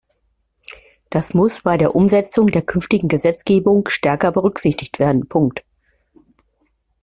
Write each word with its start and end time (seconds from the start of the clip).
Das 1.11 1.35
muss 1.35 1.61
bei 1.61 1.77
der 1.77 1.95
Umsetzung 1.95 2.47
der 2.47 2.63
künftigen 2.63 3.07
Gesetzgebung 3.07 3.87
stärker 3.87 4.31
berücksichtigt 4.31 4.97
werden. 4.97 5.29